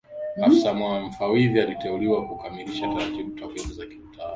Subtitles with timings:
[0.43, 4.29] Afisa Mfawidhi aliteuliwa kukamilisha taratibu takwimu za kiutawala